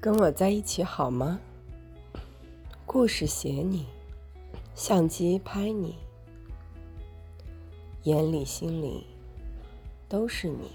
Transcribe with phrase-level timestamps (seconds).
[0.00, 1.38] 跟我在一起好吗？
[2.86, 3.84] 故事写你
[4.74, 5.94] 相机拍你
[8.04, 9.06] 眼里心里
[10.08, 10.70] 都是你。